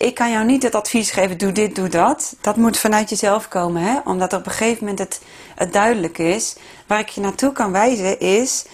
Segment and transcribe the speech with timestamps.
[0.00, 2.36] ik kan jou niet het advies geven, doe dit, doe dat.
[2.40, 3.98] Dat moet vanuit jezelf komen, hè?
[4.04, 5.20] omdat er op een gegeven moment het,
[5.54, 6.56] het duidelijk is.
[6.86, 8.66] Waar ik je naartoe kan wijzen is,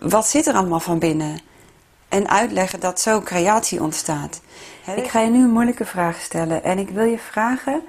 [0.00, 1.40] wat zit er allemaal van binnen?
[2.08, 4.40] En uitleggen dat zo creatie ontstaat.
[4.96, 7.82] Ik ga je nu een moeilijke vraag stellen en ik wil je vragen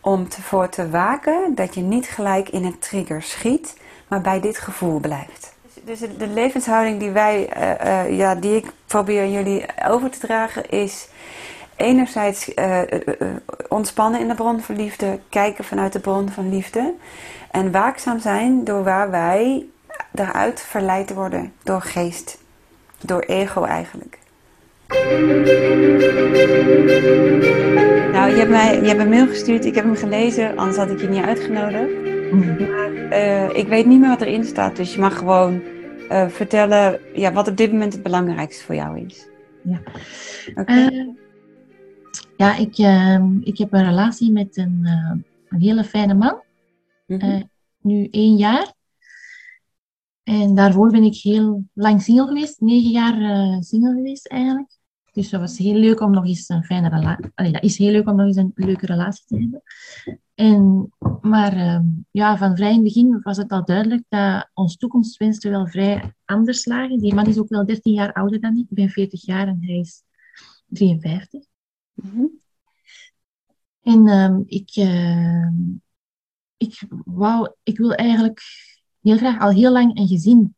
[0.00, 3.76] om ervoor te waken dat je niet gelijk in een trigger schiet,
[4.08, 5.54] maar bij dit gevoel blijft.
[5.84, 10.70] Dus de levenshouding die wij, uh, uh, ja, die ik probeer jullie over te dragen,
[10.70, 11.08] is
[11.76, 12.80] enerzijds uh,
[13.68, 16.94] ontspannen in de bron van liefde, kijken vanuit de bron van liefde.
[17.50, 19.66] En waakzaam zijn door waar wij
[20.12, 22.38] daaruit verleid worden door geest,
[23.00, 24.18] door ego eigenlijk.
[28.12, 30.90] Nou, je hebt mij je hebt een mail gestuurd, ik heb hem gelezen, anders had
[30.90, 31.90] ik je niet uitgenodigd.
[32.32, 32.70] Mhm.
[32.70, 35.62] Maar ik weet niet meer wat erin staat, dus je mag gewoon
[36.28, 39.26] vertellen ja, wat op dit moment het belangrijkste voor jou is.
[39.62, 39.80] Ja,
[40.54, 41.14] okay.
[42.36, 44.86] Ja ik, ehm, ik heb een relatie met een,
[45.48, 46.42] een hele fijne man.
[47.06, 47.50] Mm -hmm.
[47.80, 48.74] nu één jaar.
[50.22, 54.78] En daarvoor ben ik heel lang single geweest, negen jaar single geweest eigenlijk.
[55.12, 57.52] Dus dat was heel leuk om nog eens een fijne relatie...
[57.52, 59.62] dat is heel leuk om nog eens een leuke relatie te hebben.
[60.34, 61.80] En, maar uh,
[62.10, 66.14] ja, van vrij in het begin was het al duidelijk dat ons toekomstwensen wel vrij
[66.24, 66.98] anders lagen.
[66.98, 68.66] Die man is ook wel 13 jaar ouder dan ik.
[68.68, 70.02] Ik ben 40 jaar en hij is
[70.66, 71.44] 53.
[71.96, 72.44] Mm -hmm.
[73.86, 75.48] En um, ik, uh,
[76.56, 78.40] ik, wou, ik wil eigenlijk
[79.00, 80.54] heel graag al heel lang een gezin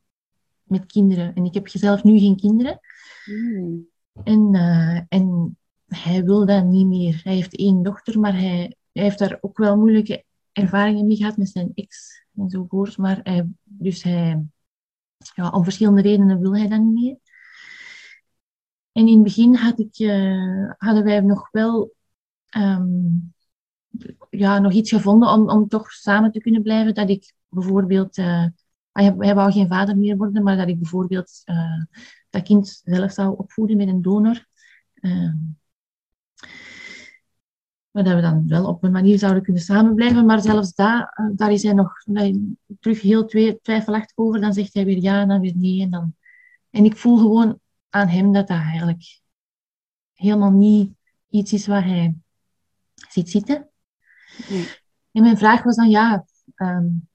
[0.62, 1.34] met kinderen.
[1.34, 2.81] En ik heb zelf nu geen kinderen.
[3.25, 3.89] Mm.
[4.25, 7.20] En, uh, en hij wil dat niet meer.
[7.25, 11.36] Hij heeft één dochter, maar hij, hij heeft daar ook wel moeilijke ervaringen mee gehad
[11.36, 12.97] met zijn ex enzovoort.
[12.97, 14.44] Maar hij, dus hij,
[15.34, 17.16] ja, om verschillende redenen wil hij dat niet meer.
[18.99, 21.95] En in het begin had ik, uh, hadden wij nog wel
[22.57, 23.35] um,
[24.31, 26.95] ja, nog iets gevonden om, om toch samen te kunnen blijven.
[26.95, 28.47] Dat ik bijvoorbeeld, uh,
[28.93, 31.84] hij, wou geen vader meer worden, maar dat ik bijvoorbeeld uh,
[32.31, 34.47] dat kind zelf zou opvoeden met een donor.
[34.95, 35.33] Uh,
[37.91, 40.27] maar dat we dan wel op een manier zouden kunnen samenblijven.
[40.27, 41.93] Maar zelfs daar, daar is hij nog
[42.81, 43.27] terug heel
[43.62, 44.41] twijfelachtig over.
[44.41, 45.83] Dan zegt hij weer ja en dan weer nee.
[45.83, 46.15] En, dan...
[46.71, 49.21] en ik voel gewoon aan hem dat dat eigenlijk
[50.12, 50.93] helemaal niet
[51.28, 52.15] iets is waar hij
[53.09, 53.71] ziet zitten.
[54.49, 54.69] Nee.
[55.12, 56.25] En mijn vraag was dan, ja,
[56.56, 57.09] um,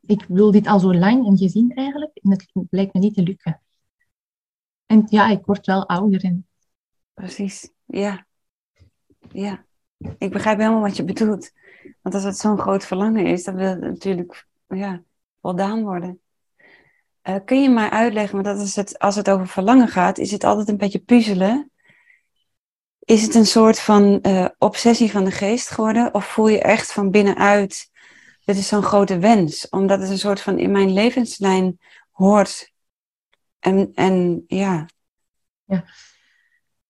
[0.00, 2.16] ik wil dit al zo lang en gezien eigenlijk.
[2.22, 3.60] En het blijkt me niet te lukken.
[4.86, 6.24] En ja, ik word wel ouder.
[6.24, 6.46] En...
[7.14, 8.26] Precies, ja.
[9.32, 9.64] Ja,
[10.18, 11.52] ik begrijp helemaal wat je bedoelt.
[12.02, 15.02] Want als het zo'n groot verlangen is, dan wil het natuurlijk ja,
[15.40, 16.20] voldaan worden.
[17.30, 20.30] Uh, kun je mij uitleggen, want dat is het, als het over verlangen gaat, is
[20.30, 21.70] het altijd een beetje puzzelen.
[22.98, 26.14] Is het een soort van uh, obsessie van de geest geworden?
[26.14, 27.90] Of voel je echt van binnenuit,
[28.44, 29.68] dit is zo'n grote wens?
[29.68, 31.78] Omdat het een soort van in mijn levenslijn
[32.10, 32.72] hoort.
[33.58, 34.86] En, en ja.
[35.64, 35.84] ja.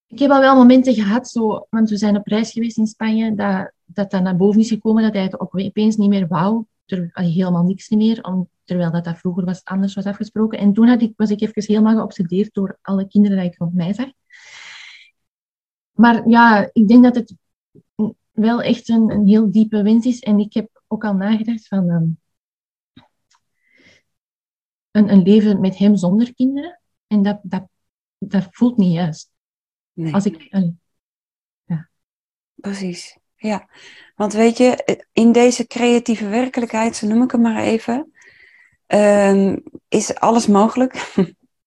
[0.07, 3.35] Ik heb al wel momenten gehad, zo, want we zijn op reis geweest in Spanje,
[3.35, 6.65] dat dat naar boven is gekomen, dat hij het ook opeens niet meer wou.
[6.87, 10.59] Er, helemaal niks meer, om, terwijl dat, dat vroeger was, anders was afgesproken.
[10.59, 13.75] En toen had ik, was ik even helemaal geobsedeerd door alle kinderen die ik rond
[13.75, 14.09] mij zag.
[15.91, 17.35] Maar ja, ik denk dat het
[18.31, 20.21] wel echt een, een heel diepe wens is.
[20.21, 22.21] En ik heb ook al nagedacht van um,
[24.91, 26.81] een, een leven met hem zonder kinderen.
[27.07, 27.69] En dat, dat,
[28.19, 29.31] dat voelt niet juist.
[29.93, 30.15] Nee.
[30.15, 30.49] Als ik,
[31.65, 31.89] ja.
[32.55, 33.69] Precies, ja.
[34.15, 38.13] Want weet je, in deze creatieve werkelijkheid, zo noem ik het maar even,
[38.95, 41.15] um, is alles mogelijk.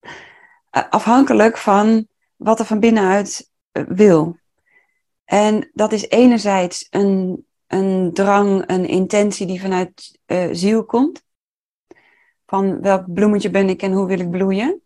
[0.90, 4.38] Afhankelijk van wat er van binnenuit wil.
[5.26, 11.24] En dat is enerzijds een, een drang, een intentie die vanuit uh, ziel komt.
[12.46, 14.82] Van welk bloemetje ben ik en hoe wil ik bloeien?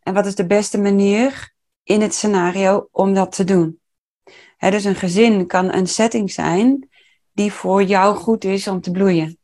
[0.00, 3.80] En wat is de beste manier in het scenario om dat te doen?
[4.58, 6.88] Dus een gezin kan een setting zijn
[7.32, 9.38] die voor jou goed is om te bloeien.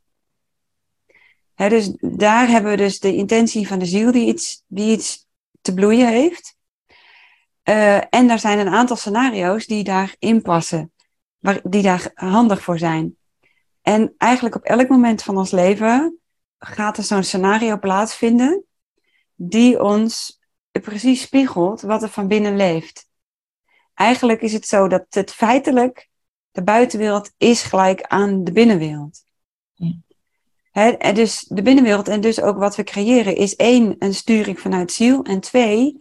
[1.67, 5.27] Dus daar hebben we dus de intentie van de ziel die iets, die iets
[5.61, 6.57] te bloeien heeft.
[7.65, 10.93] Uh, en er zijn een aantal scenario's die daarin passen,
[11.39, 13.17] waar, die daar handig voor zijn.
[13.83, 16.19] En eigenlijk op elk moment van ons leven
[16.59, 18.65] gaat er zo'n scenario plaatsvinden
[19.35, 20.41] die ons
[20.71, 23.09] precies spiegelt wat er van binnen leeft.
[23.95, 26.09] Eigenlijk is het zo dat het feitelijk,
[26.51, 29.25] de buitenwereld is gelijk aan de binnenwereld.
[29.75, 30.07] Ja.
[30.87, 34.93] En dus de binnenwereld en dus ook wat we creëren is één, een sturing vanuit
[34.93, 35.97] ziel en twee,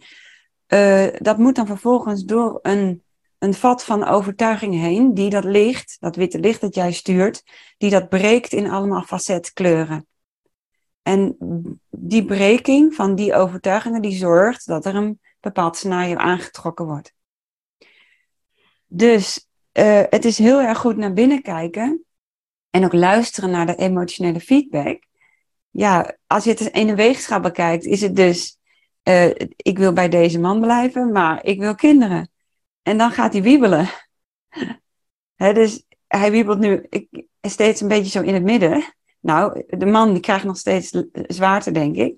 [0.68, 3.02] uh, dat moet dan vervolgens door een
[3.38, 7.44] een vat van overtuiging heen, die dat licht, dat witte licht dat jij stuurt,
[7.78, 10.06] die dat breekt in allemaal facetkleuren.
[11.02, 11.36] En
[11.90, 17.12] die breking van die overtuigingen, die zorgt dat er een bepaald scenario aangetrokken wordt.
[18.86, 22.04] Dus uh, het is heel erg goed naar binnen kijken
[22.70, 25.02] en ook luisteren naar de emotionele feedback.
[25.70, 28.58] Ja, als je het in een weegschaal bekijkt, is het dus,
[29.08, 32.30] uh, ik wil bij deze man blijven, maar ik wil kinderen.
[32.82, 33.88] En dan gaat hij wiebelen.
[35.36, 38.94] He, dus hij wiebelt nu ik, steeds een beetje zo in het midden.
[39.20, 42.14] Nou, de man die krijgt nog steeds zwaarder, denk ik.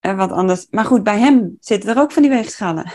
[0.00, 0.66] En wat anders.
[0.70, 2.92] Maar goed, bij hem zitten er ook van die weegschalen.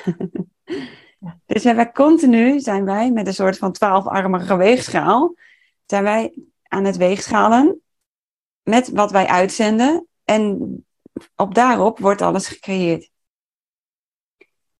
[1.20, 1.40] ja.
[1.46, 5.34] Dus wij continu zijn wij met een soort van twaalfarmige weegschaal.
[5.90, 6.34] Zijn wij
[6.64, 7.82] aan het weegschalen
[8.64, 10.08] met wat wij uitzenden.
[10.24, 10.86] En
[11.36, 13.10] op daarop wordt alles gecreëerd.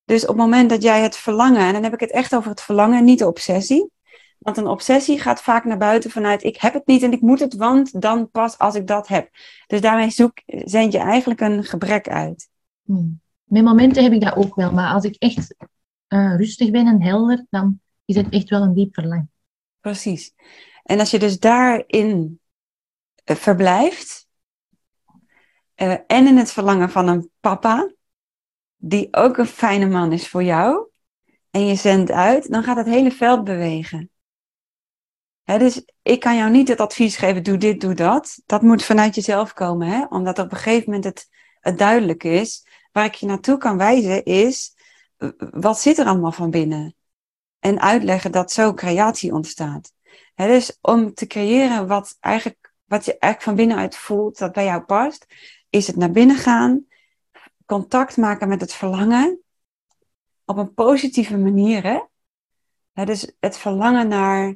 [0.06, 2.50] Dus op het moment dat jij het verlangen, en dan heb ik het echt over
[2.50, 3.92] het verlangen, niet de obsessie.
[4.38, 7.40] Want een obsessie gaat vaak naar buiten vanuit ik heb het niet en ik moet
[7.40, 9.30] het, want dan pas als ik dat heb.
[9.68, 12.50] Dus daarmee zoek, zend je eigenlijk een gebrek uit.
[12.84, 13.22] Hmm.
[13.44, 15.56] Met momenten heb ik dat ook wel, maar als ik echt
[16.08, 19.32] uh, rustig ben en helder, dan is het echt wel een diep verlangen.
[19.80, 20.34] Precies.
[20.84, 22.40] En als je dus daarin
[23.26, 24.28] uh, verblijft,
[25.76, 27.94] uh, en in het verlangen van een papa,
[28.76, 30.90] die ook een fijne man is voor jou,
[31.52, 34.10] en je zendt uit, dan gaat het hele veld bewegen.
[35.44, 38.42] dus ik kan jou niet het advies geven, doe dit, doe dat.
[38.46, 40.06] Dat moet vanuit jezelf komen, hè?
[40.10, 41.30] omdat op een gegeven moment het,
[41.60, 42.68] het duidelijk is.
[42.92, 44.76] Waar ik je naartoe kan wijzen is,
[45.52, 46.96] wat zit er allemaal van binnen?
[47.60, 49.94] En uitleggen dat zo creatie ontstaat.
[50.40, 54.66] He, dus om te creëren wat, eigenlijk, wat je eigenlijk van binnenuit voelt, dat bij
[54.66, 55.26] jou past,
[55.70, 56.86] is het naar binnen gaan,
[57.66, 59.40] contact maken met het verlangen
[60.46, 61.84] op een positieve manier.
[62.94, 63.06] Hè?
[63.06, 64.56] Dus het verlangen naar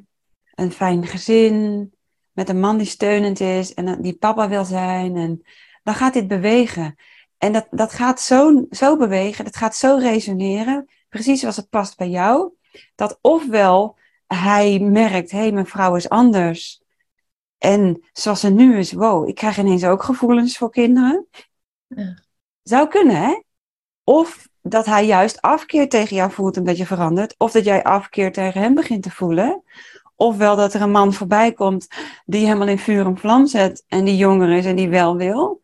[0.54, 1.92] een fijn gezin,
[2.32, 5.16] met een man die steunend is en die papa wil zijn.
[5.16, 5.42] En
[5.82, 6.94] dan gaat dit bewegen.
[7.38, 11.96] En dat, dat gaat zo, zo bewegen, dat gaat zo resoneren, precies zoals het past
[11.96, 12.52] bij jou.
[12.94, 13.98] Dat ofwel
[14.34, 16.82] hij merkt, hé, hey, mijn vrouw is anders.
[17.58, 21.26] En zoals ze nu is, wow, ik krijg ineens ook gevoelens voor kinderen.
[21.86, 22.22] Ja.
[22.62, 23.40] Zou kunnen, hè?
[24.04, 27.34] Of dat hij juist afkeer tegen jou voelt omdat je verandert.
[27.38, 29.62] Of dat jij afkeer tegen hem begint te voelen.
[30.16, 31.86] Ofwel dat er een man voorbij komt
[32.24, 35.62] die helemaal in vuur en vlam zet en die jonger is en die wel wil.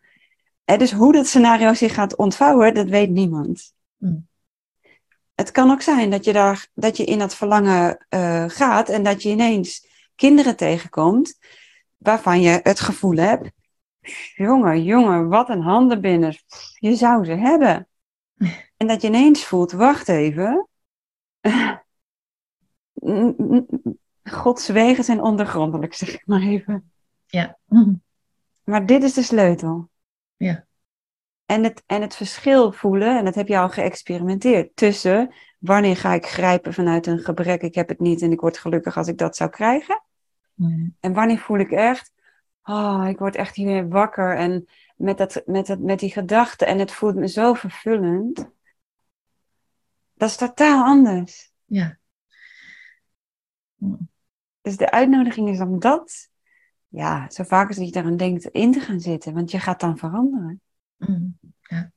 [0.64, 3.72] En dus hoe dat scenario zich gaat ontvouwen, dat weet niemand.
[3.96, 4.28] Mm.
[5.40, 9.02] Het kan ook zijn dat je, daar, dat je in dat verlangen uh, gaat en
[9.02, 11.38] dat je ineens kinderen tegenkomt
[11.96, 13.50] waarvan je het gevoel hebt,
[14.34, 16.36] jongen, jongen, wat een handenbinnen.
[16.74, 17.88] Je zou ze hebben.
[18.76, 20.68] En dat je ineens voelt, wacht even.
[24.22, 26.92] Gods wegen zijn ondergrondelijk, zeg ik maar even.
[27.26, 27.58] Ja.
[28.64, 29.90] Maar dit is de sleutel.
[30.36, 30.66] Ja.
[31.50, 36.12] En het, en het verschil voelen, en dat heb je al geëxperimenteerd, tussen wanneer ga
[36.12, 39.18] ik grijpen vanuit een gebrek, ik heb het niet en ik word gelukkig als ik
[39.18, 40.02] dat zou krijgen.
[41.00, 42.12] En wanneer voel ik echt,
[42.62, 44.66] oh, ik word echt hier weer wakker en
[44.96, 48.50] met, dat, met, dat, met die gedachten en het voelt me zo vervullend.
[50.14, 51.52] Dat is totaal anders.
[51.64, 51.98] Ja.
[54.60, 56.28] Dus de uitnodiging is om dat,
[56.88, 59.34] ja, zo vaak als je daaraan denkt, in te gaan zitten.
[59.34, 60.60] Want je gaat dan veranderen.
[61.00, 61.38] Mm,
[61.70, 61.92] ja.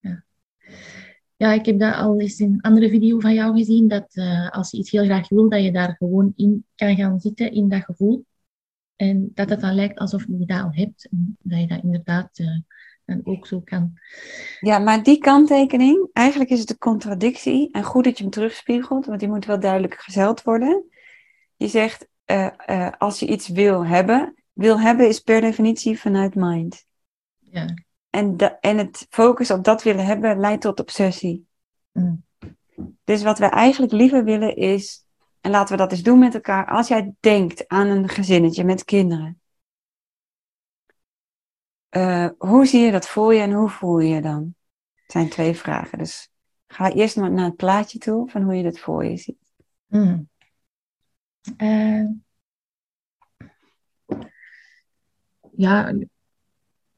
[0.00, 0.24] ja.
[1.36, 4.50] Ja, ik heb dat al eens in een andere video van jou gezien, dat uh,
[4.50, 7.68] als je iets heel graag wil, dat je daar gewoon in kan gaan zitten, in
[7.68, 8.24] dat gevoel.
[8.96, 11.08] En dat het dan lijkt alsof je dat al hebt.
[11.10, 12.58] En dat je dat inderdaad uh,
[13.04, 13.98] dan ook zo kan.
[14.60, 17.68] Ja, maar die kanttekening, eigenlijk is het een contradictie.
[17.72, 20.84] En goed dat je hem terugspiegelt, want die moet wel duidelijk gezeld worden.
[21.56, 26.34] Je zegt, uh, uh, als je iets wil hebben, wil hebben is per definitie vanuit
[26.34, 26.84] mind.
[27.38, 27.74] Ja.
[28.14, 31.46] En, de, en het focus op dat willen hebben leidt tot obsessie.
[31.92, 32.24] Mm.
[33.04, 35.06] Dus wat we eigenlijk liever willen is,
[35.40, 38.84] en laten we dat eens doen met elkaar, als jij denkt aan een gezinnetje met
[38.84, 39.40] kinderen.
[41.90, 44.54] Uh, hoe zie je dat voor je en hoe voel je je dan?
[44.94, 45.98] Het zijn twee vragen.
[45.98, 46.30] Dus
[46.66, 49.52] ga eerst naar, naar het plaatje toe van hoe je dat voor je ziet.
[49.86, 50.28] Mm.
[51.56, 52.08] Uh,
[55.56, 55.92] ja,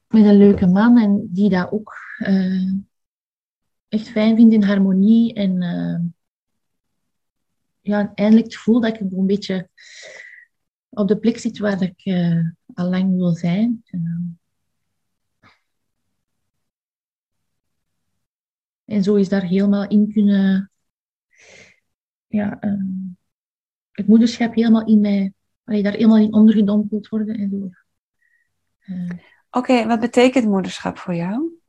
[0.07, 2.73] met een leuke man en die dat ook uh,
[3.87, 5.33] echt fijn vindt in harmonie.
[5.33, 5.99] En uh,
[7.81, 9.69] ja, eindelijk het gevoel dat ik een beetje
[10.89, 13.83] op de plek zit waar ik uh, al lang wil zijn.
[18.85, 20.71] en zo is daar helemaal in kunnen
[22.27, 22.57] ja,
[23.91, 25.33] het moederschap helemaal in mij,
[25.63, 27.69] je daar helemaal in ondergedompeld worden en zo.
[29.51, 31.59] Oké, wat betekent moederschap voor jou?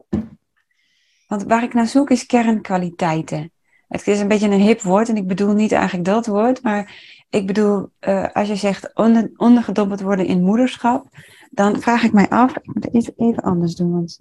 [1.26, 3.52] Want waar ik naar zoek is kernkwaliteiten.
[3.88, 7.16] Het is een beetje een hip woord en ik bedoel niet eigenlijk dat woord, maar
[7.30, 11.06] ik bedoel, uh, als je zegt onder, ondergedompeld worden in moederschap,
[11.50, 14.18] dan vraag ik mij af, ik moet het even, anders doen, want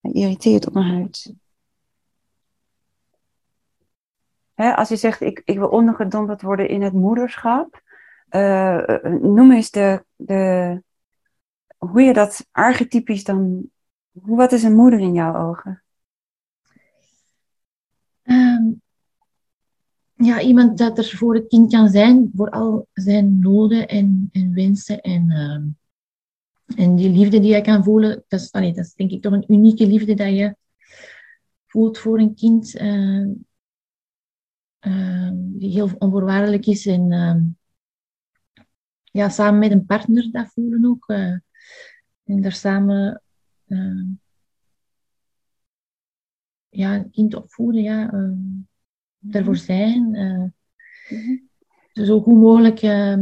[0.00, 1.34] hij irriteert op mijn huid.
[4.54, 7.80] Als je zegt, ik, ik wil ondergedompeld worden in het moederschap,
[8.30, 10.82] uh, noem eens de, de,
[11.88, 13.70] hoe je dat archetypisch dan,
[14.12, 15.82] wat is een moeder in jouw ogen?
[18.22, 18.82] Um,
[20.14, 24.54] ja, iemand dat er voor het kind kan zijn, voor al zijn noden en, en
[24.54, 29.22] wensen en, uh, en die liefde die je kan voelen, dat is, dat denk ik
[29.22, 30.56] toch een unieke liefde dat je
[31.66, 33.28] voelt voor een kind, uh,
[35.34, 37.42] die heel onvoorwaardelijk is en ehm,
[39.02, 41.14] ja, samen met een partner dat voelen ook.
[42.24, 43.22] Eh, en daar samen
[43.66, 44.06] ehm,
[46.68, 48.10] ja, een kind opvoeden, ja
[49.30, 49.62] ervoor mhm.
[49.62, 50.14] zijn.
[50.14, 50.44] Uh,
[52.06, 53.18] Zo goed mogelijk uh,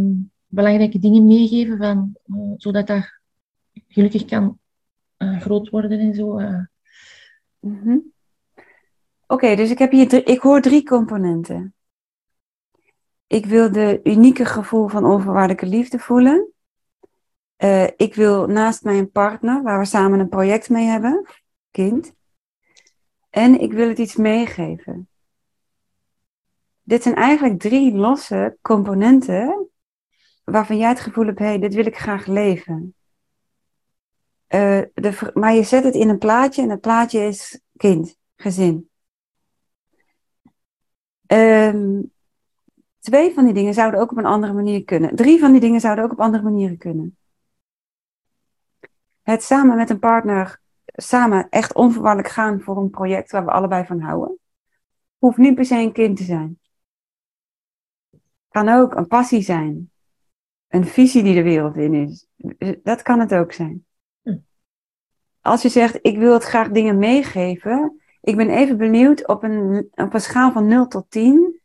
[0.46, 3.20] belangrijke dingen meegeven, van, uh, zodat dat
[3.88, 4.58] gelukkig kan
[5.18, 6.40] uh, groot worden en zo.
[7.60, 8.10] Mm
[9.26, 11.74] Oké, dus ik, heb hier ik hoor drie componenten.
[13.26, 16.52] Ik wil de unieke gevoel van onvoorwaardelijke liefde voelen.
[17.96, 21.26] Ik wil naast mijn partner, waar we samen een project mee hebben,
[21.70, 22.12] kind.
[23.30, 25.06] En ik wil het iets meegeven
[26.82, 29.68] dit zijn eigenlijk drie losse componenten
[30.44, 32.94] waarvan jij het gevoel hebt, hé, hey, dit wil ik graag leven.
[34.48, 38.90] Uh, de, maar je zet het in een plaatje en het plaatje is kind, gezin.
[41.26, 42.12] Um,
[42.98, 45.16] twee van die dingen zouden ook op een andere manier kunnen.
[45.16, 47.16] Drie van die dingen zouden ook op andere manieren kunnen.
[49.22, 53.84] Het samen met een partner, samen echt onvoorwaardelijk gaan voor een project waar we allebei
[53.86, 54.38] van houden,
[55.18, 56.60] hoeft niet per se een kind te zijn.
[58.48, 59.90] Kan ook een passie zijn.
[60.68, 62.26] Een visie die de wereld in is.
[62.82, 63.86] Dat kan het ook zijn.
[64.22, 64.38] Hm.
[65.40, 68.00] Als je zegt, ik wil het graag dingen meegeven.
[68.20, 71.60] Ik ben even benieuwd op een, op een schaal van 0 tot 10.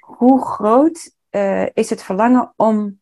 [0.00, 3.00] Hoe groot uh, is het verlangen om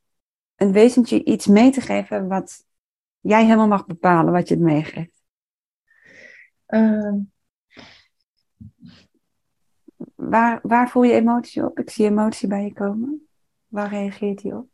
[0.57, 2.65] een wezentje iets mee te geven wat
[3.23, 5.23] jij helemaal mag bepalen wat je het meegeeft?
[6.69, 7.13] Uh,
[10.15, 11.79] Waar, waar voel je emotie op?
[11.79, 13.29] Ik zie emotie bij je komen.
[13.67, 14.69] Waar reageert hij op?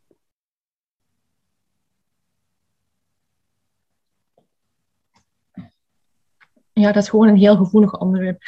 [6.73, 8.41] Ja, dat is gewoon een heel gevoelig onderwerp.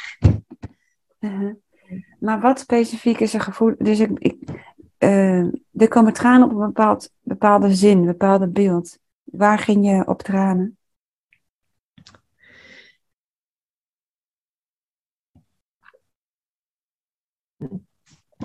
[1.20, 1.54] Uh-huh.
[2.18, 3.74] Maar wat specifiek is er gevoel?
[3.78, 4.36] Dus ik, ik,
[4.98, 8.98] uh, er komen tranen op een bepaald, bepaalde zin, een bepaalde beeld.
[9.32, 10.78] Waar ging je op tranen?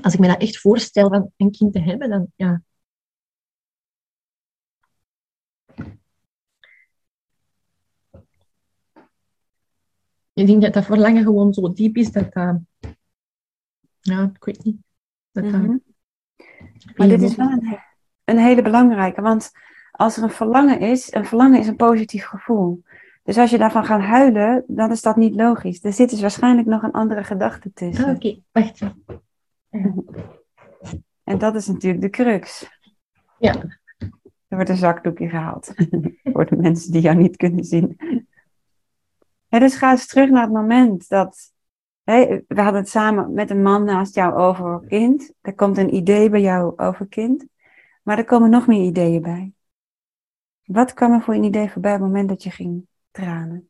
[0.01, 2.61] als ik me dat echt voorstel van een kind te hebben, dan ja.
[10.33, 12.59] Ik denk dat dat verlangen gewoon zo diep is dat dat...
[13.99, 14.77] Ja, ik weet niet.
[15.31, 15.77] Dat mhm.
[16.95, 17.79] Maar dit is wel een,
[18.23, 19.51] een hele belangrijke, want
[19.97, 22.83] als er een verlangen is, een verlangen is een positief gevoel.
[23.23, 25.83] Dus als je daarvan gaat huilen, dan is dat niet logisch.
[25.83, 28.15] Er zit dus waarschijnlijk nog een andere gedachte tussen.
[28.15, 28.79] Oké, wacht.
[31.23, 32.69] En dat is natuurlijk de crux.
[33.39, 33.53] Ja.
[34.47, 35.73] Er wordt een zakdoekje gehaald.
[36.33, 37.97] Voor de mensen die jou niet kunnen zien.
[39.49, 41.53] En dus ga eens terug naar het moment dat.
[42.03, 45.33] we hadden het samen met een man naast jou over kind.
[45.41, 47.45] Er komt een idee bij jou over kind.
[48.03, 49.53] Maar er komen nog meer ideeën bij.
[50.67, 53.69] Wat kwam er voor een idee voorbij op het moment dat je ging tranen?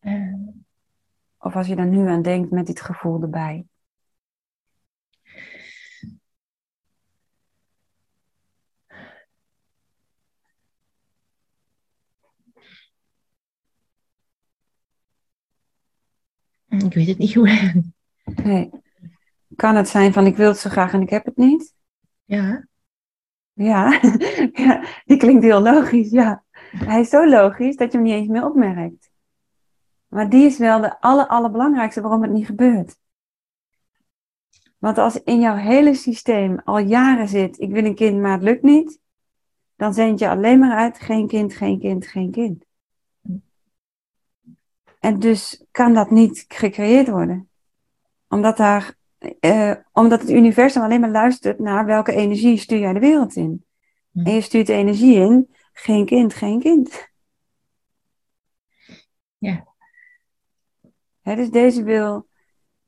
[0.00, 0.48] Uh,
[1.38, 3.66] of als je daar nu aan denkt met dit gevoel erbij.
[16.68, 17.82] Ik weet het niet hoe.
[18.24, 18.70] Nee.
[19.56, 21.74] Kan het zijn van ik wil het zo graag en ik heb het niet?
[22.24, 22.66] Ja.
[23.54, 24.00] Ja,
[24.64, 26.44] ja die klinkt heel logisch, ja.
[26.76, 29.10] Hij is zo logisch dat je hem niet eens meer opmerkt.
[30.08, 32.96] Maar die is wel de aller, allerbelangrijkste waarom het niet gebeurt.
[34.78, 38.42] Want als in jouw hele systeem al jaren zit, ik wil een kind, maar het
[38.42, 39.00] lukt niet,
[39.76, 42.64] dan zend je alleen maar uit, geen kind, geen kind, geen kind.
[45.00, 47.48] En dus kan dat niet gecreëerd worden.
[48.28, 48.94] Omdat daar
[49.40, 53.64] eh, omdat het universum alleen maar luistert naar welke energie stuur jij de wereld in.
[54.12, 54.26] Hm.
[54.26, 57.08] En je stuurt de energie in, geen kind, geen kind.
[59.38, 59.66] Ja.
[61.22, 62.28] Hè, dus deze wil.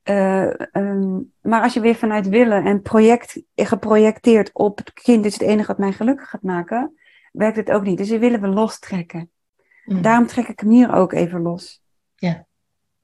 [0.03, 5.33] eh, ehm, maar als je weer vanuit willen en project, geprojecteerd op het kind is
[5.33, 6.97] het enige wat mij gelukkig gaat maken,
[7.31, 7.97] werkt het ook niet.
[7.97, 9.31] Dus die willen we lostrekken.
[9.83, 10.01] Hm.
[10.01, 11.81] Daarom trek ik hem hier ook even los.
[12.15, 12.45] Ja.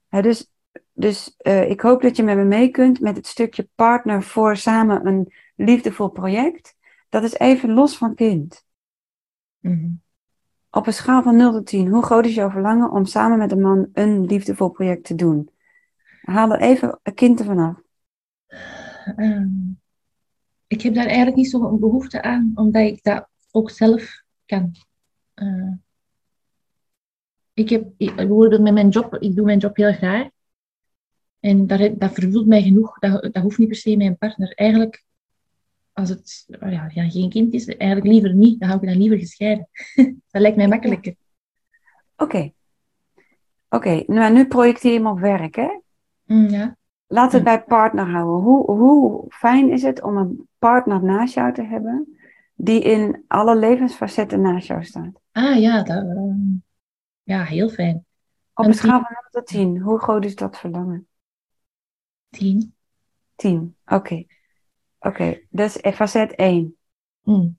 [0.08, 0.53] Dus
[0.94, 4.56] dus eh, ik hoop dat je met me mee kunt met het stukje partner voor
[4.56, 6.76] samen een liefdevol project.
[7.08, 8.64] Dat is even los van kind.
[9.58, 9.88] Mhm.
[10.70, 13.52] Op een schaal van 0 tot 10, hoe groot is jouw verlangen om samen met
[13.52, 15.50] een man een liefdevol project te doen?
[16.22, 17.82] Haal er even een kind ervan af.
[19.16, 19.48] Ehm,
[20.66, 24.74] ik heb daar eigenlijk niet zo'n behoefte aan, omdat ik dat ook zelf kan.
[25.34, 25.72] Eh,
[27.52, 30.28] ik heb ik- bijvoorbeeld met mijn job, ik doe mijn job heel graag.
[31.44, 32.98] En dat, dat vervult mij genoeg.
[32.98, 34.52] Dat, dat hoeft niet per se mijn partner.
[34.54, 35.04] Eigenlijk,
[35.92, 38.60] als het ja, ja, geen kind is, eigenlijk liever niet.
[38.60, 39.68] Dan hou ik dan liever gescheiden.
[40.30, 41.14] dat lijkt mij makkelijker.
[42.16, 42.52] Oké.
[43.68, 45.80] Oké, nou nu projecteer je hem op werk, hè?
[46.24, 46.76] Mm, ja.
[47.06, 48.42] Laten we het bij partner houden.
[48.42, 52.18] Hoe, hoe fijn is het om een partner naast jou te hebben,
[52.54, 55.20] die in alle levensfacetten naast jou staat?
[55.32, 56.56] Ah ja, dat, ehm,
[57.22, 58.04] ja, heel fijn.
[58.54, 61.08] Op Een een schaal van 0 tot 10, hoe groot is dat verlangen?
[62.34, 62.74] Tien.
[63.36, 63.76] 10.
[63.86, 64.24] Oké.
[64.98, 66.76] Oké, dat is facet 1.
[67.22, 67.58] Mm.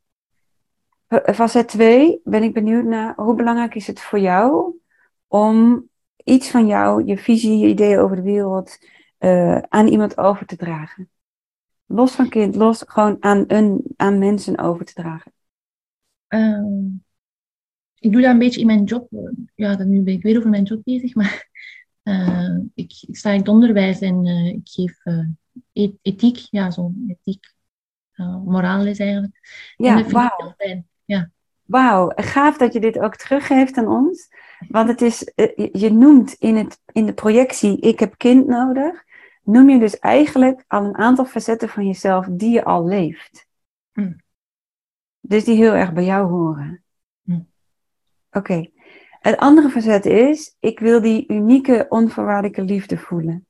[1.07, 4.79] Facet 2 ben ik benieuwd naar hoe belangrijk is het voor jou
[5.27, 5.89] om
[6.23, 8.77] iets van jou, je visie, je ideeën over de wereld,
[9.17, 11.09] eh, aan iemand over te dragen.
[11.85, 15.33] Los van kind, los gewoon aan, een, aan mensen over te dragen.
[16.27, 16.85] Ehm,
[17.99, 19.07] ik doe dat een beetje in mijn job.
[19.55, 21.49] Ja, dan nu ben ik weer over mijn job bezig, maar
[22.05, 27.05] eh, ik, ik sta in het onderwijs en eh, ik geef eh, ethiek, ja, zo'n
[27.07, 27.53] ethiek,
[28.15, 29.35] uh, moraalles eigenlijk.
[29.77, 30.55] en Ja, wauw.
[31.05, 31.29] Ja.
[31.63, 34.27] Wauw, gaaf dat je dit ook teruggeeft aan ons.
[34.67, 35.31] Want het is,
[35.71, 39.03] je- noemt in, het, in de projectie ik heb kind nodig,
[39.43, 43.47] noem je dus eigenlijk al een aantal facetten van jezelf die je al leeft.
[43.93, 44.15] Mm.
[45.19, 46.83] Dus die heel erg bij jou horen.
[47.21, 47.47] Mm.
[48.31, 48.69] Oké.
[49.25, 53.47] Het andere facet is, ik wil die unieke onvoorwaardelijke liefde voelen.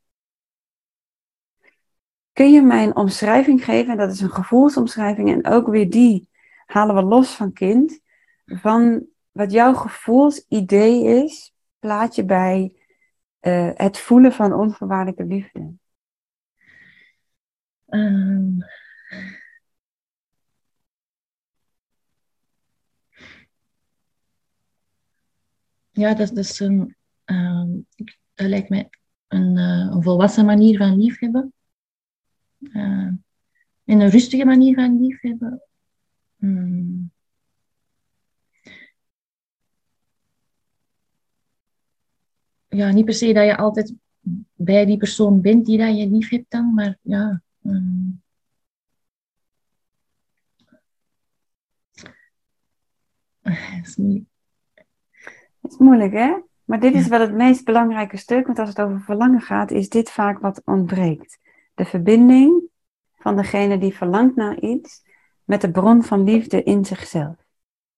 [2.34, 6.30] Kun je mij een omschrijving geven, en dat is een gevoelsomschrijving, en ook weer die
[6.66, 8.00] halen we los van kind,
[8.46, 12.74] van wat jouw gevoelsidee is, plaat je bij
[13.40, 15.74] eh, het voelen van onvoorwaardelijke liefde.
[17.86, 18.60] Ehm,
[25.96, 27.70] ja, dat, is een, ehm,
[28.34, 28.90] dat lijkt mij
[29.28, 31.54] een, eh, een volwassen manier van liefhebben.
[32.60, 33.12] Uh,
[33.84, 35.62] en een rustige manier van liefhebben.
[36.36, 37.12] Hmm.
[42.68, 43.94] Ja, niet per se dat je altijd
[44.54, 47.42] bij die persoon bent die dat je lief hebt dan, maar ja.
[47.62, 48.22] hmm.
[53.84, 54.35] Is moeilijk.
[55.66, 56.38] Dat is moeilijk, hè?
[56.64, 59.90] Maar dit is wel het meest belangrijke stuk, want als het over verlangen gaat, is
[59.90, 61.40] dit vaak wat ontbreekt.
[61.74, 62.64] De verbinding
[63.16, 65.04] van degene die verlangt naar iets
[65.44, 67.36] met de bron van liefde in zichzelf.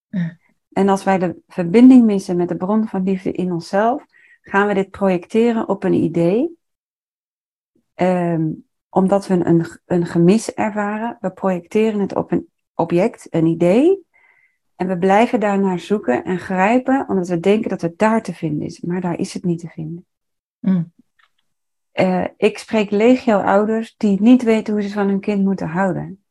[0.08, 0.38] Ja.
[0.71, 4.06] En als wij de verbinding missen met de bron van liefde in onszelf,
[4.41, 6.58] gaan we dit projecteren op een idee.
[7.93, 8.49] Ehm,
[8.89, 11.17] omdat we een, een gemis ervaren.
[11.19, 14.06] We projecteren het op een object, een idee.
[14.77, 18.67] En we blijven daarnaar zoeken en grijpen, omdat we denken dat het daar te vinden
[18.67, 18.79] is.
[18.79, 20.05] Maar daar is het niet te vinden.
[20.59, 20.91] Mm.
[21.91, 26.23] Eh, ik spreek legio ouders die niet weten hoe ze van hun kind moeten houden.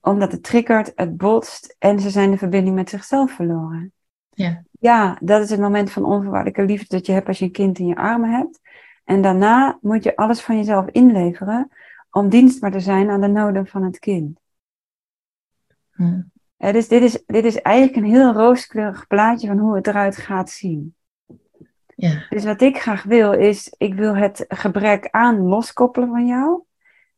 [0.00, 3.92] Omdat het triggert, het botst en ze zijn de verbinding met zichzelf verloren.
[4.30, 4.62] Ja.
[4.80, 7.78] Ja, dat is het moment van onvoorwaardelijke liefde dat je hebt als je een kind
[7.78, 8.60] in je armen hebt.
[9.04, 11.70] En daarna moet je alles van jezelf inleveren
[12.10, 14.40] om dienstbaar te zijn aan de noden van het kind.
[15.92, 16.30] Mm.
[16.56, 20.50] Dus dit is, dit is eigenlijk een heel rooskleurig plaatje van hoe het eruit gaat
[20.50, 20.94] zien.
[21.94, 22.26] Ja.
[22.28, 26.62] Dus wat ik graag wil is, ik wil het gebrek aan loskoppelen van jou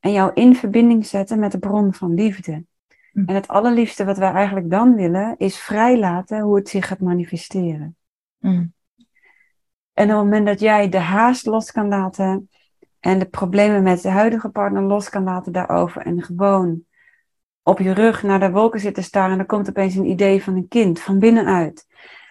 [0.00, 2.64] en jou in verbinding zetten met de bron van liefde.
[3.12, 3.24] Hm.
[3.26, 7.96] En het allerliefste wat wij eigenlijk dan willen, is vrijlaten hoe het zich gaat manifesteren.
[8.38, 8.72] Mm.
[9.92, 12.50] En op het moment dat jij de haast los kan laten
[13.00, 16.82] en de problemen met de huidige partner los kan laten daarover en gewoon
[17.68, 20.56] op je rug naar de wolken zitten staren en er komt opeens een idee van
[20.56, 21.86] een kind van binnenuit.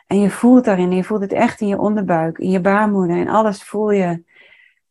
[0.08, 3.28] En je voelt daarin, je voelt het echt in je onderbuik, in je baarmoeder en
[3.28, 4.24] alles voel je,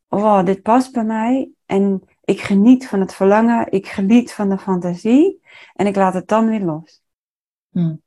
[0.09, 1.51] oh, dit past bij mij.
[1.67, 5.41] En ik geniet van het verlangen, ik geniet van de fantasie
[5.75, 7.03] en ik laat het dan weer los.
[7.71, 8.03] Hmm.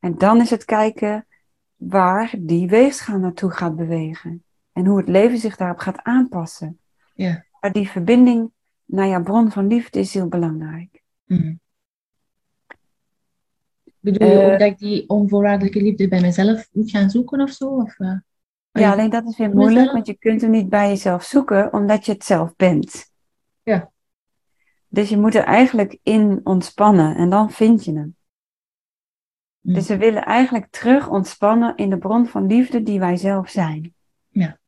[0.00, 1.26] En dan is het kijken
[1.76, 4.44] waar die weegschaal naartoe gaat bewegen.
[4.72, 6.78] En hoe het leven zich daarop gaat aanpassen.
[7.14, 7.44] Ja.
[7.60, 8.50] Maar die verbinding
[8.84, 11.02] naar jouw bron van liefde is heel belangrijk.
[11.24, 11.60] Hmm.
[14.12, 17.50] Bedoel je Eh, ook dat ik die onvoorwaardelijke liefde bij mezelf moet gaan zoeken of
[17.50, 17.68] zo?
[17.68, 17.96] Of?
[18.72, 19.92] Ja, alleen dat is weer moeilijk, mezelf?
[19.92, 23.12] want je kunt hem niet bij jezelf zoeken, omdat je het zelf bent.
[23.62, 23.90] Ja.
[24.88, 28.16] Dus je moet er eigenlijk in ontspannen en dan vind je hem.
[29.60, 29.74] Hmm.
[29.74, 33.94] Dus we willen eigenlijk terug ontspannen in de bron van liefde die wij zelf zijn.
[34.28, 34.58] Ja.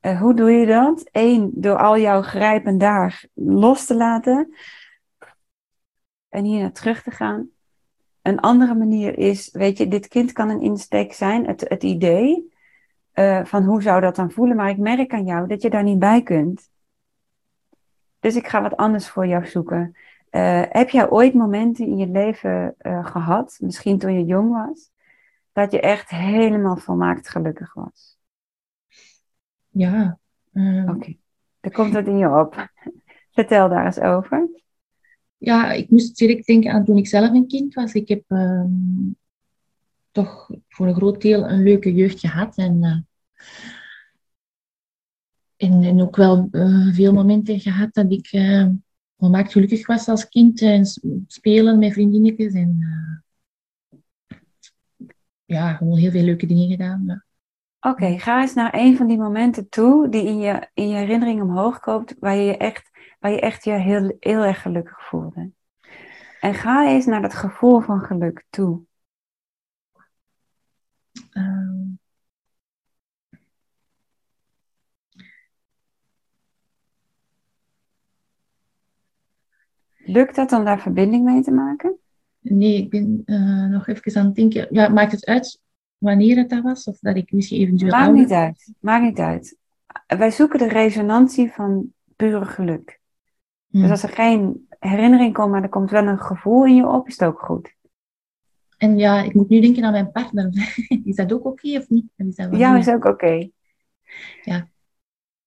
[0.00, 1.08] Eh, hoe doe je dat?
[1.12, 4.54] Eén, door al jouw grijpen daar los te laten
[6.28, 7.48] en hier naar terug te gaan.
[8.26, 12.52] Een andere manier is, weet je, dit kind kan een insteek zijn, het, het idee
[13.12, 15.82] eh, van hoe zou dat dan voelen, maar ik merk aan jou dat je daar
[15.82, 16.70] niet bij kunt.
[18.20, 19.96] Dus ik ga wat anders voor jou zoeken.
[20.30, 24.90] Eh, heb jij ooit momenten in je leven eh, gehad, misschien toen je jong was,
[25.52, 28.18] dat je echt helemaal volmaakt gelukkig was?
[29.68, 30.18] Ja.
[30.52, 31.16] eh, Oké,
[31.60, 32.70] er komt wat in je op.
[33.30, 34.48] Vertel daar eens over.
[35.38, 37.92] Ja, ik moest direct denken aan toen ik zelf een kind was.
[37.92, 38.68] Ik heb ehm,
[40.10, 42.56] toch voor een groot deel een leuke jeugd gehad.
[42.56, 42.82] En,
[45.56, 48.66] eh, en, ook wel eh, veel momenten gehad dat ik eh,
[49.18, 50.60] volmaakt gelukkig was als kind.
[50.62, 50.86] En
[51.26, 52.52] spelen met vriendinnetjes.
[52.52, 52.80] En
[55.44, 57.02] ja, gewoon heel veel leuke dingen gedaan.
[57.06, 57.24] ja.
[57.90, 61.42] Oké, ga eens naar een van die momenten toe die in je, in je herinnering
[61.42, 62.90] omhoog koopt, waar je je echt,
[63.26, 65.50] waar je, echt je heel, heel erg gelukkig voelde.
[66.40, 68.82] En ga eens naar dat gevoel van geluk toe.
[71.30, 71.84] Ehm,
[79.96, 81.98] Lukt dat om daar verbinding mee te maken?
[82.40, 84.66] nee, ik ben eh, nog even aan het denken.
[84.70, 85.60] Ja, maakt het uit
[85.98, 86.84] wanneer het dat was?
[86.84, 88.72] Of dat ik misschien eventueel Maakt ouder niet uit.
[88.80, 89.56] Maakt niet uit.
[90.06, 93.00] Wij zoeken de resonantie van pure geluk.
[93.68, 97.08] Dus als er geen herinnering komt, maar er komt wel een gevoel in je op,
[97.08, 97.74] is het ook goed.
[98.76, 100.76] En ja, ik moet nu denken aan mijn partner.
[101.04, 102.04] Is dat ook oké of niet?
[102.16, 102.86] Is dat niet?
[102.86, 103.48] is ook oké.
[104.42, 104.68] Ja.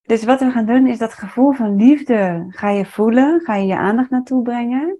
[0.02, 3.68] Dus wat we gaan doen is dat gevoel van liefde ga je voelen, ga je
[3.68, 5.00] je aandacht naartoe brengen,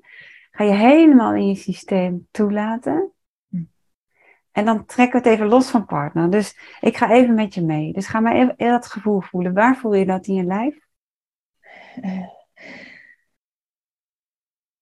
[0.52, 3.12] ga je helemaal in je systeem toelaten.
[3.50, 3.64] Hm.
[4.52, 6.30] En dan trekken we het even los van partner.
[6.30, 7.94] Dus ik ga even met je mee.
[7.94, 9.54] Dus ga maar even dat gevoel voelen.
[9.54, 10.80] Waar voel je dat in je lijf?
[12.02, 12.28] Eh,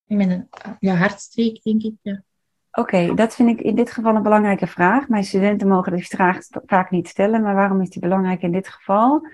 [0.08, 1.94] in mijn ja, hartstreek, denk ik.
[2.02, 2.24] Ja.
[2.72, 5.08] Oké, dat vind ik in dit geval een belangrijke vraag.
[5.08, 8.68] Mijn studenten mogen die vraag vaak niet stellen, maar waarom is die belangrijk in dit
[8.68, 9.28] geval?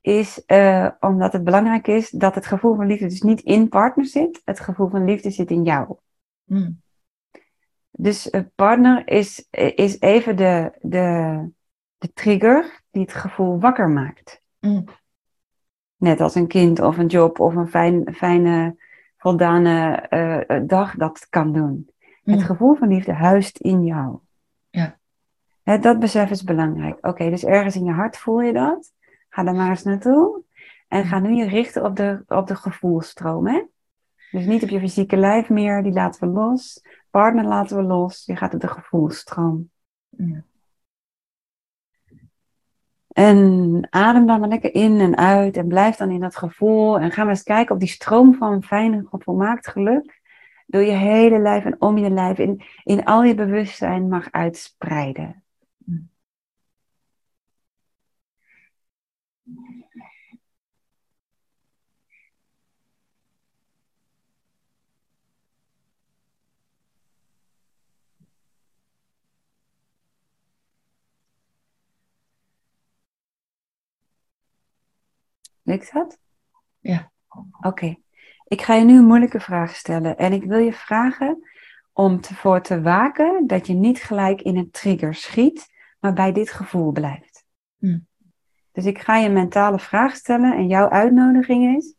[0.00, 4.06] Is eh, omdat het belangrijk is dat het gevoel van liefde dus niet in partner
[4.06, 4.42] zit.
[4.44, 5.96] Het gevoel van liefde zit in jou.
[6.44, 6.82] Hmm.
[7.90, 11.48] Dus een partner is, is even de, de,
[11.98, 14.42] de trigger die het gevoel wakker maakt.
[14.58, 14.84] Hmm.
[15.96, 18.76] Net als een kind of een job of een fijn, fijne,
[19.24, 21.90] voldane eh, dag dat kan doen.
[22.24, 22.44] Het Hmm.
[22.44, 24.18] gevoel van liefde huist in jou.
[24.70, 24.98] Ja.
[25.62, 27.06] Hè, dat besef is belangrijk.
[27.06, 28.92] Oké, dus ergens in je hart voel je dat.
[29.28, 30.42] Ga daar maar eens naartoe.
[30.88, 33.46] En ga nu je richten op de, op de gevoelstroom.
[33.46, 33.62] Hè?
[34.30, 36.82] Dus niet op je fysieke lijf meer, die laten we los.
[37.10, 38.24] Partner laten we los.
[38.26, 39.70] Je gaat op de gevoelstroom.
[40.08, 40.44] Ja.
[43.14, 45.56] En adem dan maar lekker in en uit.
[45.56, 46.98] En blijf dan in dat gevoel.
[46.98, 50.20] En ga maar eens kijken op die stroom van fijn en volmaakt geluk.
[50.66, 52.38] Door je hele lijf en om je lijf.
[52.38, 55.42] In, in al je bewustzijn mag uitspreiden.
[75.64, 76.18] Lukt dat?
[76.80, 77.12] Ja.
[77.60, 77.96] Oké.
[78.44, 80.16] Ik ga je nu een moeilijke vraag stellen.
[80.16, 81.48] En ik wil je vragen
[81.92, 85.66] om ervoor te waken dat je niet gelijk in een trigger schiet,
[86.00, 87.44] maar bij dit gevoel blijft.
[87.78, 87.98] Hm.
[88.72, 91.94] Dus ik ga je een mentale vraag stellen en jouw uitnodiging is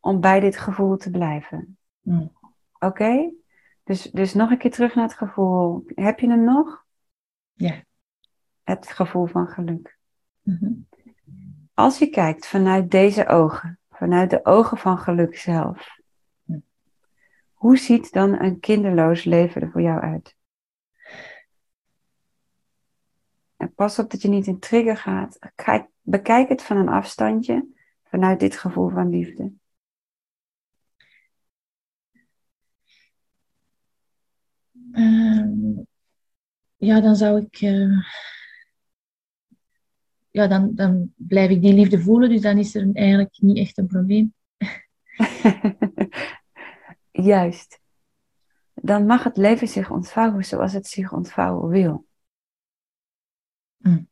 [0.00, 1.78] om bij dit gevoel te blijven.
[2.00, 2.32] Hmm.
[2.78, 3.32] Oké?
[3.84, 5.84] Dus, dus nog een keer terug naar het gevoel.
[5.86, 6.84] Heb je hem nog?
[7.52, 7.84] Ja.
[8.62, 9.98] Het gevoel van geluk.
[10.42, 10.72] Mhm.
[11.80, 15.98] Als je kijkt vanuit deze ogen, vanuit de ogen van geluk zelf,
[17.52, 20.36] hoe ziet dan een kinderloos leven er voor jou uit?
[23.56, 25.38] En pas op dat je niet in trigger gaat.
[25.54, 27.66] Kijk, bekijk het van een afstandje,
[28.04, 29.52] vanuit dit gevoel van liefde?
[34.92, 35.82] Ehm,
[36.76, 37.60] ja, dan zou ik.
[37.60, 38.04] Uh,
[40.30, 43.78] ja, dan, dan blijf ik die liefde voelen, dus dan is er eigenlijk niet echt
[43.78, 44.34] een probleem.
[47.10, 47.80] Juist.
[48.74, 52.06] Dan mag het leven zich ontvouwen zoals het zich ontvouwen wil.
[53.76, 54.08] Mm.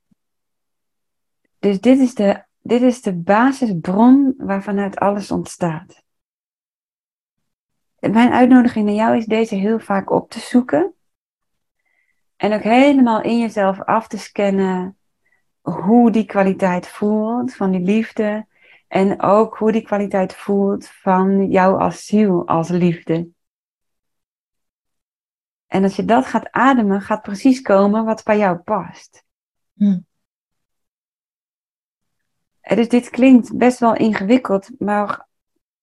[1.58, 6.02] Dus dit is, de, dit is de basisbron waarvanuit alles ontstaat.
[7.98, 10.94] Mijn uitnodiging naar jou is deze heel vaak op te zoeken.
[12.36, 14.97] En ook helemaal in jezelf af te scannen
[15.72, 18.46] hoe die kwaliteit voelt van die liefde.
[18.88, 23.28] En ook hoe die kwaliteit voelt van jou als ziel, als liefde.
[25.66, 29.24] En als je dat gaat ademen, gaat precies komen wat bij jou past.
[29.74, 29.98] Hm.
[32.60, 35.26] Dus dit klinkt best wel ingewikkeld, maar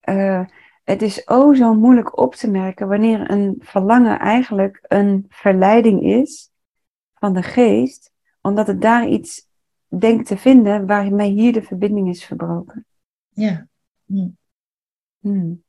[0.08, 0.44] uh,
[0.84, 6.50] het is oh zo moeilijk op te merken wanneer een verlangen eigenlijk een verleiding is
[7.14, 9.45] van de geest, omdat het daar iets
[9.88, 12.86] denkt te vinden waarmee hier de verbinding is verbroken.
[13.28, 13.68] Ja.
[15.20, 15.64] Hmm.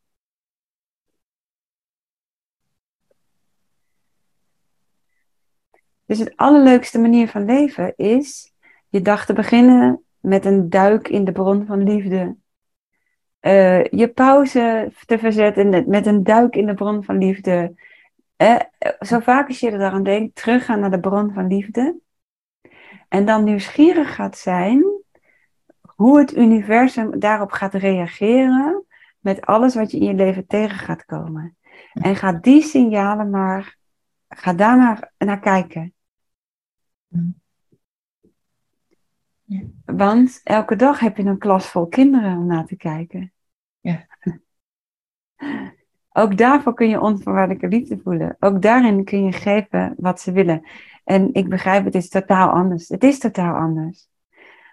[6.05, 8.53] Dus het allerleukste manier van leven is
[8.89, 12.35] je dag te beginnen met een duik in de bron van liefde.
[13.41, 17.75] Uh, je pauze te verzetten met een duik in de bron van liefde.
[18.37, 18.59] Uh,
[18.99, 21.99] zo vaak als je er aan denkt, teruggaan naar de bron van liefde.
[23.07, 24.85] En dan nieuwsgierig gaat zijn
[25.95, 28.85] hoe het universum daarop gaat reageren
[29.19, 31.57] met alles wat je in je leven tegen gaat komen.
[31.93, 33.77] En ga die signalen maar,
[34.27, 35.93] ga daar maar naar kijken.
[39.43, 39.61] Ja.
[39.85, 43.33] Want elke dag heb je een klas vol kinderen om naar te kijken.
[43.79, 44.07] Ja.
[46.09, 48.35] Ook daarvoor kun je onvoorwaardelijke liefde voelen.
[48.39, 50.67] Ook daarin kun je geven wat ze willen.
[51.07, 52.87] En ik begrijp, het is totaal anders.
[52.87, 54.09] Het is totaal anders.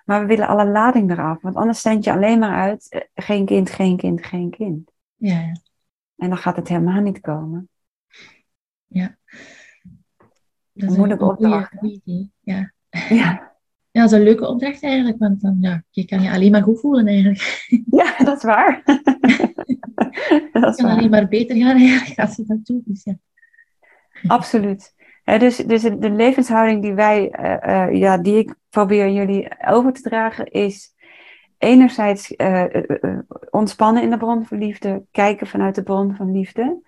[0.04, 1.42] Maar we willen alle lading eraf.
[1.42, 4.90] Want anders zend je alleen maar uit, eh, geen kind, geen kind, geen kind.
[5.16, 5.56] Ja, ja.
[6.16, 7.68] En dan gaat het helemaal niet komen.
[8.86, 9.16] Ja.
[10.72, 11.72] Dat is moeilijke opdracht.
[12.40, 12.72] Ja.
[13.08, 13.52] ja.
[13.90, 16.62] Ja, dat is een leuke opdracht eigenlijk, want dan, ja, je kan je alleen maar
[16.62, 17.66] goed voelen eigenlijk.
[18.00, 18.82] Ja, dat is waar.
[20.52, 20.96] dat is kan waar.
[20.96, 22.86] alleen maar beter gaan eigenlijk als je dat doet.
[22.86, 23.18] Dus ja.
[24.26, 24.94] Absoluut.
[25.24, 30.02] Dus, dus de levenshouding die wij, uh, uh, ja, die ik probeer jullie over te
[30.02, 30.94] dragen, is
[31.58, 32.64] enerzijds uh,
[33.50, 36.80] ontspannen in de bron van liefde, kijken vanuit de bron van liefde.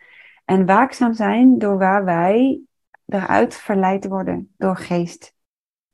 [0.44, 2.60] En waakzaam zijn door waar wij
[3.06, 5.34] eruit verleid worden door geest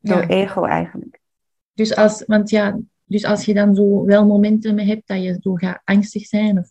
[0.02, 1.20] door ego eigenlijk.
[1.72, 5.54] Dus als, want ja, dus als je dan zo wel momenten hebt dat je zo
[5.54, 6.70] gaat angstig zijn of,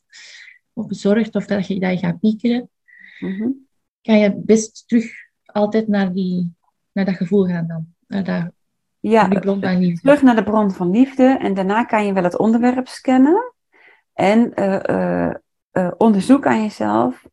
[0.73, 2.69] of bezorgd of dat je, dat je gaat piekeren,
[3.19, 3.49] mhm.
[4.01, 5.11] kan je best terug
[5.53, 6.53] altijd naar, die,
[6.91, 7.85] naar dat gevoel gaan dan.
[8.07, 8.51] Naar dat,
[8.99, 13.53] ja, terug naar de bron van liefde en daarna kan je wel het onderwerp scannen
[14.13, 15.31] en uh,
[15.73, 17.25] uh, onderzoek aan jezelf.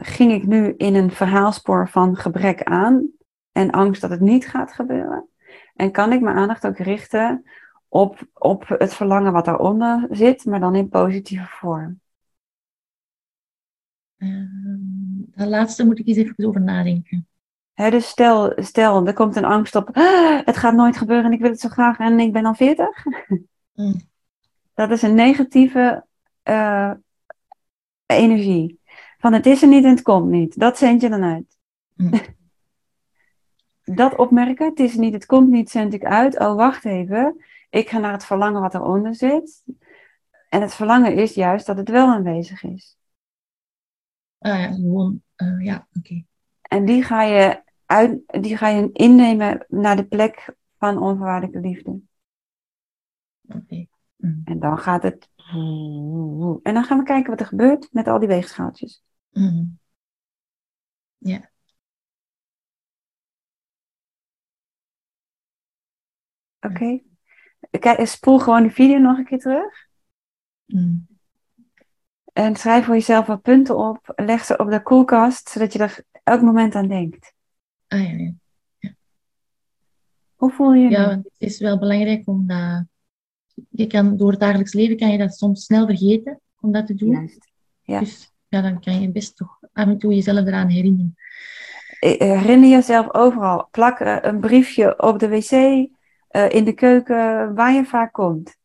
[0.00, 3.10] ging ik nu in een verhaalspoor van gebrek aan
[3.52, 5.28] en angst dat het niet gaat gebeuren?
[5.74, 7.44] En kan ik mijn aandacht ook richten
[7.88, 12.00] op, op het verlangen wat daaronder zit, maar dan in positieve vorm?
[14.16, 14.71] Uh,
[15.34, 17.26] dat laatste moet ik eens even over nadenken.
[17.74, 21.40] dus stel, stel, er komt een angst op, ah, het gaat nooit gebeuren en ik
[21.40, 23.04] wil het zo graag en ik ben al 40.
[23.74, 24.00] Mm.
[24.74, 26.04] Dat is een negatieve
[26.44, 26.90] uh,
[28.06, 28.80] energie.
[29.18, 30.58] Van het is er niet en het komt niet.
[30.58, 31.58] Dat zend je dan uit.
[31.94, 32.10] Mm.
[33.96, 34.68] dat opmerken.
[34.68, 36.38] Het is niet, het komt niet, zend ik uit.
[36.38, 37.44] Oh, wacht even.
[37.70, 39.62] Ik ga naar het verlangen wat eronder zit.
[40.48, 42.96] En het verlangen is juist dat het wel aanwezig is.
[44.42, 46.24] Ah ja, gewoon, uh, ja, oké.
[46.62, 52.00] En die ga, je uit, die ga je innemen naar de plek van onvoorwaardelijke liefde.
[53.48, 53.86] Oké.
[54.16, 54.42] Mm.
[54.44, 55.30] En dan gaat het.
[56.62, 59.04] En dan gaan we kijken wat er gebeurt met al die weegschaaltjes.
[59.30, 59.78] Mm.
[61.18, 61.50] Ja.
[66.60, 67.00] Oké.
[67.70, 68.06] Okay.
[68.06, 69.88] Spoel gewoon de video nog een keer terug.
[70.66, 71.11] Mm.
[72.32, 74.12] En schrijf voor jezelf wat punten op.
[74.16, 77.34] Leg ze op de koelkast, zodat je er elk moment aan denkt.
[77.88, 78.32] Ah ja,
[78.78, 78.94] ja.
[80.34, 80.90] Hoe voel je je?
[80.90, 82.84] Ja, het is wel belangrijk om dat...
[83.68, 86.94] Je kan, door het dagelijks leven kan je dat soms snel vergeten, om dat te
[86.94, 87.12] doen.
[87.12, 87.52] Juist.
[87.82, 87.98] Ja.
[87.98, 91.16] Dus ja, dan kan je best toch af en toe jezelf eraan herinneren.
[92.00, 93.68] Herinner jezelf overal.
[93.70, 95.50] Plak een briefje op de wc.
[96.28, 98.56] Eh, in de keuken, waar je vaak komt.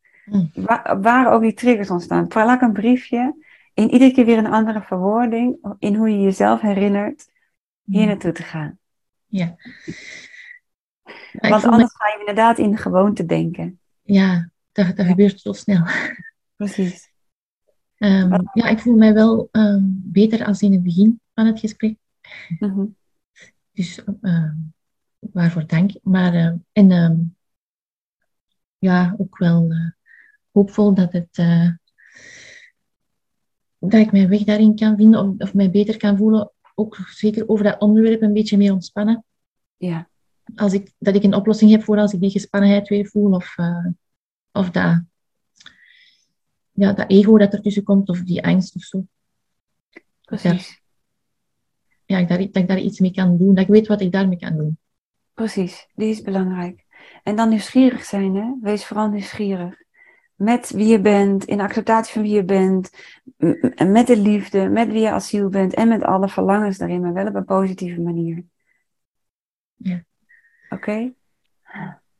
[0.54, 2.28] Waar, waar ook die triggers ontstaan.
[2.28, 3.46] Plak een briefje.
[3.78, 5.76] In iedere keer weer een andere verwoording.
[5.80, 7.30] In hoe je jezelf herinnert
[7.84, 8.80] hier naartoe te gaan.
[9.26, 9.56] Ja.
[11.32, 13.80] Want anders ga je inderdaad in de gewoonte denken.
[14.02, 15.86] Ja, dat, dat gebeurt zo snel.
[16.56, 17.12] Precies.
[17.98, 21.98] Um, ja, ik voel mij wel um, beter als in het begin van het gesprek.
[22.60, 22.96] Mm -hmm.
[23.72, 24.52] Dus uh,
[25.20, 25.92] waarvoor dank.
[26.04, 27.38] Maar, uh, en
[28.78, 29.90] ja, ook wel uh,
[30.52, 31.70] hoopvol dat, het, uh,
[33.80, 36.52] dat ik mijn weg daarin kan vinden of, of mij beter kan voelen.
[36.76, 39.26] Ook zeker over dat onderwerp een beetje meer ontspannen.
[39.78, 40.10] Ja.
[40.56, 43.56] Als ik, dat ik een oplossing heb voor als ik die gespannenheid weer voel of,
[44.52, 45.02] of dat
[46.78, 49.06] ja, dat ego dat ertussen komt of die angst of zo.
[50.22, 50.82] Precies.
[52.06, 54.12] Ja, dat, ik, dat ik daar iets mee kan doen, dat ik weet wat ik
[54.12, 54.78] daarmee kan doen.
[55.34, 56.86] Precies, die is belangrijk.
[57.24, 58.54] En dan nieuwsgierig zijn, hè?
[58.62, 59.82] Wees vooral nieuwsgierig.
[60.38, 62.92] Met wie je bent, in acceptatie van wie je bent,
[63.88, 67.28] met de liefde, met wie je asiel bent en met alle verlangens daarin, maar wel
[67.28, 68.44] op een positieve manier.
[69.76, 70.04] Ja.
[70.70, 71.14] Oké?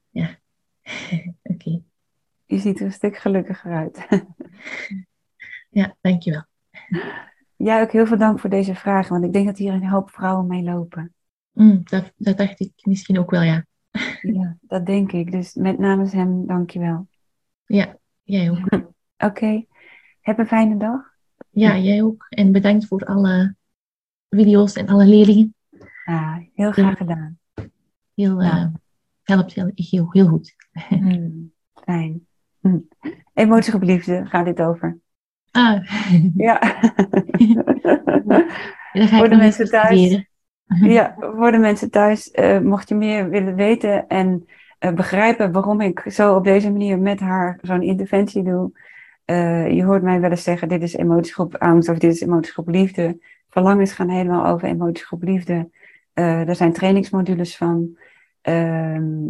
[0.10, 0.40] Ja,
[1.44, 1.82] oké.
[2.46, 4.08] Je ziet er een stuk gelukkiger uit.
[5.80, 6.46] ja, dankjewel.
[7.56, 10.10] Ja, ook heel veel dank voor deze vragen, want ik denk dat hier een hoop
[10.10, 11.14] vrouwen mee lopen.
[11.52, 13.66] Mm, dat, dat dacht ik misschien ook wel, ja.
[14.22, 15.32] ja, dat denk ik.
[15.32, 17.08] Dus met namens hem, dankjewel.
[17.66, 17.98] Ja,
[18.28, 18.58] jij ook.
[18.72, 18.94] Oké.
[19.18, 19.68] Okay.
[20.22, 21.02] Heb een fijne dag.
[21.50, 22.26] Ja, jij ook.
[22.30, 23.56] En bedankt voor alle
[24.30, 25.56] video's en alle leerlingen.
[26.06, 27.40] Ja, heel graag gedaan.
[28.16, 28.66] Heel, uh,
[29.24, 30.56] helpt heel, heel, heel goed.
[30.90, 32.28] Mm, fijn.
[33.34, 35.00] Emoties op liefde gaat dit over.
[35.52, 35.84] Ah.
[36.36, 36.60] Ja.
[38.94, 40.26] voor de mensen thuis.
[40.68, 44.46] Ja, voor de mensen thuis, uh, mocht je meer willen weten en
[44.80, 48.72] uh, begrijpen waarom ik zo op deze manier met haar zo'n interventie doe.
[49.26, 52.68] Uh, je hoort mij wel eens zeggen, dit is emotiegroep angst of dit is emotiegroep
[52.68, 53.20] liefde.
[53.50, 55.70] Verlangens gaan helemaal over emotiegroep liefde.
[56.14, 57.98] er zijn trainingsmodules van.
[58.42, 59.26] Ehm,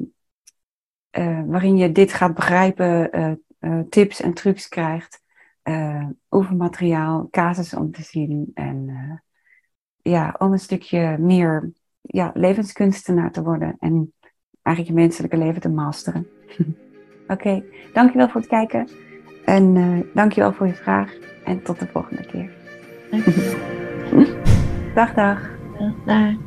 [1.18, 3.18] uh, waarin je dit gaat begrijpen,
[3.60, 5.22] uh, tips en trucs krijgt,
[6.30, 8.90] oefenmateriaal, casus om te zien en
[10.02, 14.14] ja, om een stukje meer ja, levenskunstenaar te worden en
[14.68, 16.28] eigenlijk je menselijke leven te masteren.
[17.28, 17.64] Oké, okay.
[17.94, 18.88] dankjewel voor het kijken
[19.46, 22.50] en dankjewel voor je vraag en tot de volgende keer.
[24.96, 25.50] dag dag.
[26.06, 26.47] Dag.